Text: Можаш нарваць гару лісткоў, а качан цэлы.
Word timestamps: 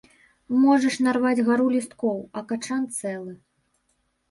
Можаш 0.61 0.95
нарваць 1.07 1.43
гару 1.51 1.67
лісткоў, 1.75 2.17
а 2.41 2.45
качан 2.55 2.91
цэлы. 2.99 3.39